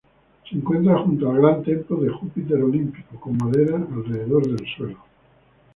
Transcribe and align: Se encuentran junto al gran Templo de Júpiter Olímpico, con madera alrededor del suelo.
Se 0.49 0.55
encuentran 0.55 1.03
junto 1.03 1.29
al 1.29 1.37
gran 1.37 1.63
Templo 1.63 1.97
de 1.97 2.09
Júpiter 2.09 2.59
Olímpico, 2.63 3.19
con 3.19 3.37
madera 3.37 3.77
alrededor 3.77 4.47
del 4.47 4.65
suelo. 4.75 4.97